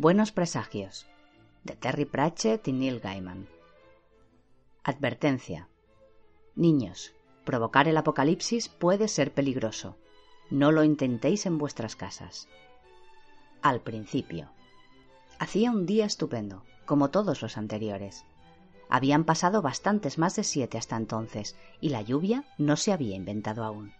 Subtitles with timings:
[0.00, 1.06] Buenos presagios
[1.62, 3.46] de Terry Pratchett y Neil Gaiman.
[4.82, 5.68] Advertencia.
[6.54, 7.12] Niños,
[7.44, 9.98] provocar el apocalipsis puede ser peligroso.
[10.48, 12.48] No lo intentéis en vuestras casas.
[13.60, 14.48] Al principio.
[15.38, 18.24] Hacía un día estupendo, como todos los anteriores.
[18.88, 23.64] Habían pasado bastantes más de siete hasta entonces, y la lluvia no se había inventado
[23.64, 23.92] aún.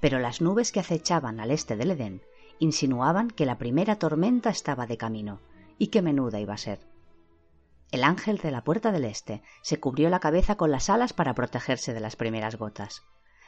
[0.00, 2.22] Pero las nubes que acechaban al este del Edén
[2.58, 5.40] insinuaban que la primera tormenta estaba de camino,
[5.78, 6.80] y qué menuda iba a ser.
[7.90, 11.34] El ángel de la puerta del este se cubrió la cabeza con las alas para
[11.34, 13.02] protegerse de las primeras gotas.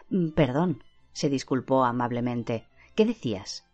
[0.08, 2.68] Mm, perdón, se disculpó amablemente.
[2.94, 3.66] ¿Qué decías?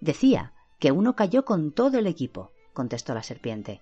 [0.00, 3.80] Decía que uno cayó con todo el equipo, contestó la serpiente.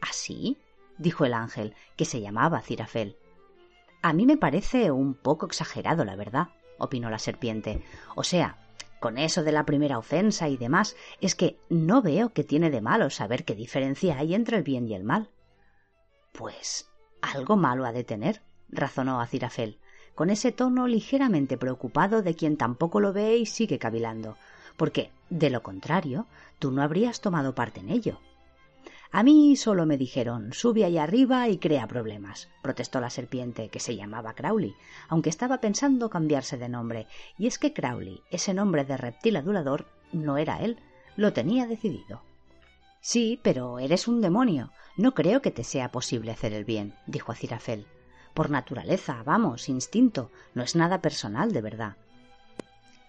[0.00, 0.58] ¿Así?
[0.58, 3.16] ¿Ah, dijo el ángel, que se llamaba Cirafel.
[4.02, 7.82] A mí me parece un poco exagerado, la verdad, opinó la serpiente.
[8.14, 8.61] O sea,
[9.02, 12.80] con eso de la primera ofensa y demás, es que no veo que tiene de
[12.80, 15.28] malo saber qué diferencia hay entre el bien y el mal.
[16.32, 16.88] Pues
[17.20, 19.78] algo malo ha de tener, razonó Acirafel,
[20.14, 24.36] con ese tono ligeramente preocupado de quien tampoco lo ve y sigue cavilando,
[24.76, 26.26] porque, de lo contrario,
[26.60, 28.20] tú no habrías tomado parte en ello.
[29.14, 33.78] A mí solo me dijeron sube allá arriba y crea problemas, protestó la serpiente, que
[33.78, 34.74] se llamaba Crowley,
[35.06, 39.86] aunque estaba pensando cambiarse de nombre, y es que Crowley, ese nombre de reptil adulador,
[40.12, 40.78] no era él,
[41.16, 42.22] lo tenía decidido.
[43.02, 44.70] Sí, pero eres un demonio.
[44.96, 47.86] No creo que te sea posible hacer el bien, dijo Acirafel.
[48.32, 51.96] Por naturaleza, vamos, instinto, no es nada personal de verdad.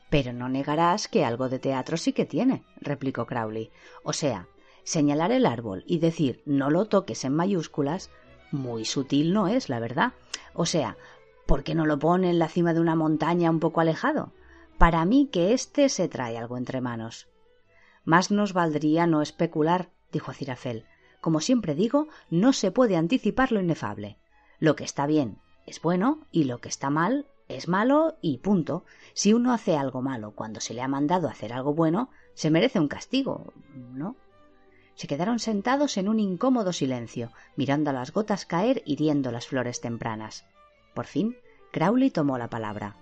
[0.10, 3.72] Pero no negarás que algo de teatro sí que tiene, replicó Crowley.
[4.04, 4.48] O sea,
[4.84, 8.10] señalar el árbol y decir no lo toques en mayúsculas,
[8.52, 10.14] muy sutil no es, la verdad.
[10.54, 10.98] O sea,
[11.46, 14.32] ¿por qué no lo pone en la cima de una montaña un poco alejado?
[14.78, 17.28] Para mí que éste se trae algo entre manos.
[18.06, 20.86] Más nos valdría no especular, dijo Cirafel.
[21.22, 24.18] Como siempre digo, no se puede anticipar lo inefable.
[24.60, 28.84] Lo que está bien es bueno y lo que está mal es malo y punto.
[29.14, 32.80] Si uno hace algo malo cuando se le ha mandado hacer algo bueno, se merece
[32.80, 33.54] un castigo,
[33.94, 34.16] ¿no?
[34.96, 40.46] Se quedaron sentados en un incómodo silencio, mirando las gotas caer hiriendo las flores tempranas.
[40.94, 41.36] Por fin,
[41.72, 42.98] Crowley tomó la palabra.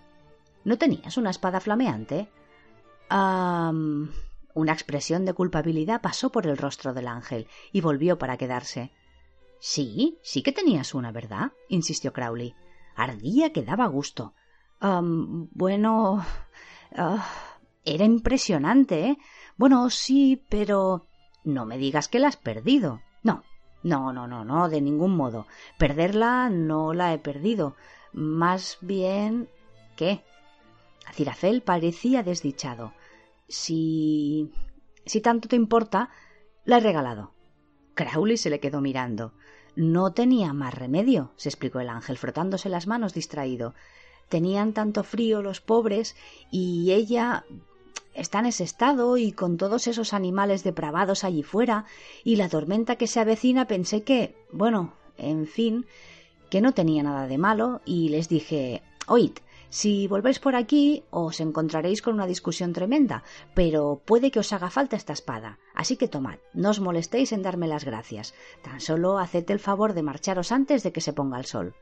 [0.64, 2.30] ¿No tenías una espada flameante?
[3.10, 3.74] Ah.
[4.54, 8.92] Una expresión de culpabilidad pasó por el rostro del ángel y volvió para quedarse.
[9.60, 11.52] Sí, sí que tenías una, ¿verdad?
[11.70, 12.56] insistió Crowley.
[12.96, 14.34] Ardía que daba gusto.
[14.80, 16.26] bueno.
[16.94, 17.26] Ah,
[17.86, 19.18] era impresionante, ¿eh?
[19.56, 21.08] Bueno, sí, pero.
[21.44, 23.02] No me digas que la has perdido.
[23.24, 23.44] No,
[23.84, 25.48] no, no, no, no, de ningún modo.
[25.78, 27.76] Perderla no la he perdido.
[28.14, 29.50] Más bien.
[29.96, 30.24] ¿Qué?
[31.14, 32.94] Cirafel parecía desdichado.
[33.48, 34.52] Si.
[35.06, 36.10] si tanto te importa,
[36.64, 37.34] la he regalado.
[37.96, 39.34] Crowley se le quedó mirando.
[39.76, 43.74] No tenía más remedio, se explicó el ángel, frotándose las manos distraído.
[44.30, 46.16] Tenían tanto frío los pobres
[46.52, 47.46] y ella
[48.14, 51.86] está en ese estado y con todos esos animales depravados allí fuera
[52.24, 55.86] y la tormenta que se avecina pensé que, bueno, en fin,
[56.50, 59.34] que no tenía nada de malo y les dije, oíd,
[59.70, 63.24] si volvéis por aquí os encontraréis con una discusión tremenda,
[63.54, 67.42] pero puede que os haga falta esta espada, así que tomad, no os molestéis en
[67.42, 68.34] darme las gracias,
[68.64, 71.74] tan solo haced el favor de marcharos antes de que se ponga el sol.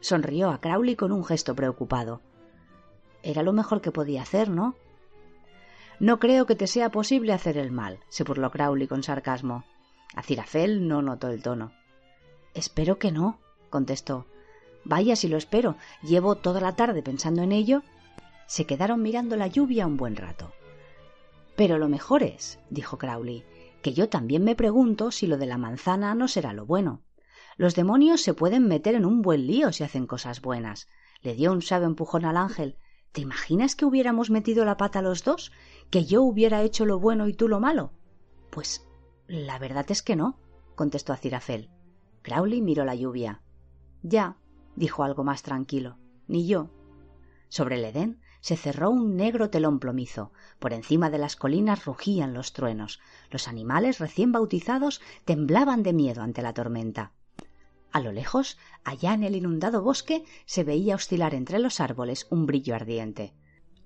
[0.00, 2.20] Sonrió a Crowley con un gesto preocupado.
[3.22, 4.74] Era lo mejor que podía hacer, ¿no?
[6.02, 9.62] No creo que te sea posible hacer el mal, se burló Crowley con sarcasmo.
[10.16, 11.70] Acirafel no notó el tono.
[12.54, 13.38] Espero que no,
[13.70, 14.26] contestó.
[14.84, 15.76] Vaya si lo espero.
[16.02, 17.84] Llevo toda la tarde pensando en ello.
[18.48, 20.52] Se quedaron mirando la lluvia un buen rato.
[21.54, 23.44] Pero lo mejor es, dijo Crowley,
[23.80, 27.04] que yo también me pregunto si lo de la manzana no será lo bueno.
[27.56, 30.88] Los demonios se pueden meter en un buen lío si hacen cosas buenas.
[31.20, 32.76] Le dio un suave empujón al ángel.
[33.12, 35.52] ¿Te imaginas que hubiéramos metido la pata los dos?
[35.90, 37.92] ¿Que yo hubiera hecho lo bueno y tú lo malo?
[38.50, 38.86] Pues
[39.26, 40.38] la verdad es que no,
[40.74, 41.70] contestó Acirafel.
[42.22, 43.42] Crowley miró la lluvia.
[44.02, 44.38] Ya,
[44.76, 45.98] dijo algo más tranquilo.
[46.26, 46.70] Ni yo.
[47.48, 50.32] Sobre el Edén se cerró un negro telón plomizo.
[50.58, 53.00] Por encima de las colinas rugían los truenos.
[53.30, 57.12] Los animales recién bautizados temblaban de miedo ante la tormenta.
[57.92, 62.46] A lo lejos, allá en el inundado bosque, se veía oscilar entre los árboles un
[62.46, 63.34] brillo ardiente.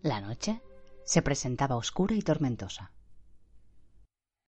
[0.01, 0.63] La noche
[1.05, 2.93] se presentaba oscura y tormentosa.